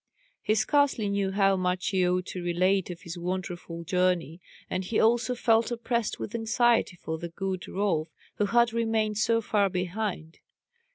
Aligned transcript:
He 0.41 0.55
scarcely 0.55 1.09
knew 1.09 1.29
how 1.29 1.55
much 1.55 1.89
he 1.89 2.09
ought 2.09 2.25
to 2.25 2.41
relate 2.41 2.89
of 2.89 3.01
his 3.01 3.19
wonderful 3.19 3.83
journey, 3.83 4.41
and 4.67 4.83
he 4.83 4.99
also 4.99 5.35
felt 5.35 5.69
oppressed 5.69 6.17
with 6.17 6.33
anxiety 6.33 6.95
for 6.95 7.19
the 7.19 7.29
good 7.29 7.67
Rolf, 7.67 8.07
who 8.37 8.47
had 8.47 8.73
remained 8.73 9.19
so 9.19 9.41
far 9.41 9.69
behind. 9.69 10.39